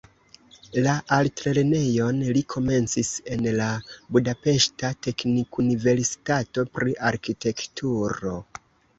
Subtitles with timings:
[0.85, 3.67] La altlernejon li komencis en la
[4.15, 8.33] budapeŝta teknikuniversitato pri arkitekturo.